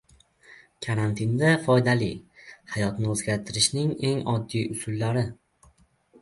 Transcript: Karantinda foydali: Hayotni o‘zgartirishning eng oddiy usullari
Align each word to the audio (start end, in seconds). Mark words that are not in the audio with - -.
Karantinda 0.85 1.51
foydali: 1.67 2.07
Hayotni 2.77 3.11
o‘zgartirishning 3.13 3.93
eng 4.13 4.25
oddiy 4.35 4.67
usullari 4.79 5.27